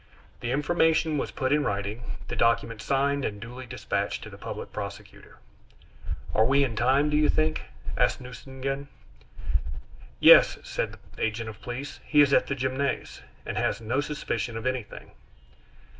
[0.39, 4.73] The information was put in writing; the document signed and duly dispatched to the public
[4.73, 5.37] prosecutor.
[6.33, 7.61] "Are we in time, do you think?"
[7.95, 8.87] asked Nucingen.
[10.19, 14.57] "Yes," said the agent of police; "he is at the Gymnase, and has no suspicion
[14.57, 15.11] of anything."